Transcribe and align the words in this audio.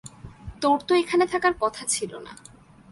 তোর 0.61 0.77
তো 0.87 0.93
এখানে 0.95 1.25
থাকার 1.25 1.53
কথা 1.59 1.83
ছিলো 1.85 2.17
না। 2.19 2.33